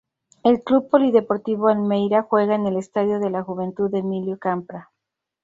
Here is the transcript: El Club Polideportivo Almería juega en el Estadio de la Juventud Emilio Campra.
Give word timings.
El 0.43 0.63
Club 0.63 0.89
Polideportivo 0.89 1.67
Almería 1.67 2.23
juega 2.23 2.55
en 2.55 2.65
el 2.65 2.75
Estadio 2.77 3.19
de 3.19 3.29
la 3.29 3.43
Juventud 3.43 3.93
Emilio 3.93 4.39
Campra. 4.39 4.89